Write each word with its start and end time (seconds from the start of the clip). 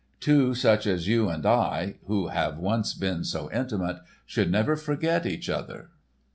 Two 0.19 0.55
such 0.55 0.87
as 0.87 1.07
you 1.07 1.29
and 1.29 1.45
I 1.45 1.97
who 2.07 2.29
have 2.29 2.57
once 2.57 2.95
been 2.95 3.23
so 3.23 3.51
intimate, 3.51 3.97
should 4.25 4.49
never 4.51 4.75
forget 4.75 5.27
each 5.27 5.47
other." 5.47 5.91